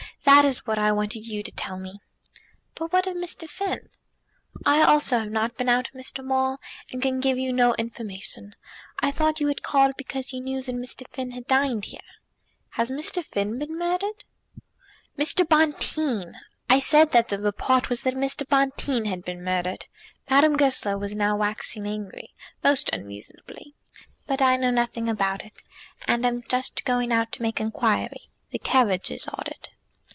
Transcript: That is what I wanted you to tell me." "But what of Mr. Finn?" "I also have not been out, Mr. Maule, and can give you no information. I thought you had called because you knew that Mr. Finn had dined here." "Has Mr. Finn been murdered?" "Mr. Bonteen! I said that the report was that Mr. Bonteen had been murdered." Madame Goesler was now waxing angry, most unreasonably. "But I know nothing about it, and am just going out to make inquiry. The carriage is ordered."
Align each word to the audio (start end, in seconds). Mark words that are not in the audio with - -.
That 0.23 0.45
is 0.45 0.65
what 0.65 0.79
I 0.79 0.91
wanted 0.91 1.27
you 1.27 1.43
to 1.43 1.51
tell 1.51 1.77
me." 1.77 1.99
"But 2.75 2.93
what 2.93 3.05
of 3.05 3.15
Mr. 3.17 3.47
Finn?" 3.49 3.89
"I 4.65 4.81
also 4.81 5.19
have 5.19 5.29
not 5.29 5.57
been 5.57 5.67
out, 5.67 5.89
Mr. 5.93 6.23
Maule, 6.23 6.57
and 6.89 7.01
can 7.01 7.19
give 7.19 7.37
you 7.37 7.51
no 7.51 7.75
information. 7.75 8.55
I 9.01 9.11
thought 9.11 9.39
you 9.41 9.47
had 9.49 9.61
called 9.61 9.93
because 9.97 10.31
you 10.31 10.39
knew 10.39 10.61
that 10.63 10.75
Mr. 10.75 11.05
Finn 11.11 11.31
had 11.31 11.47
dined 11.47 11.85
here." 11.85 11.99
"Has 12.71 12.89
Mr. 12.89 13.23
Finn 13.23 13.59
been 13.59 13.77
murdered?" 13.77 14.23
"Mr. 15.17 15.47
Bonteen! 15.47 16.33
I 16.69 16.79
said 16.79 17.11
that 17.11 17.27
the 17.27 17.39
report 17.39 17.89
was 17.89 18.03
that 18.03 18.15
Mr. 18.15 18.47
Bonteen 18.47 19.05
had 19.05 19.23
been 19.25 19.43
murdered." 19.43 19.85
Madame 20.29 20.55
Goesler 20.55 20.97
was 20.97 21.13
now 21.13 21.35
waxing 21.35 21.85
angry, 21.85 22.33
most 22.63 22.89
unreasonably. 22.93 23.69
"But 24.27 24.41
I 24.41 24.55
know 24.55 24.71
nothing 24.71 25.09
about 25.09 25.43
it, 25.43 25.61
and 26.07 26.25
am 26.25 26.41
just 26.43 26.85
going 26.85 27.11
out 27.11 27.31
to 27.33 27.41
make 27.41 27.59
inquiry. 27.59 28.29
The 28.51 28.59
carriage 28.59 29.11
is 29.11 29.27
ordered." 29.27 29.69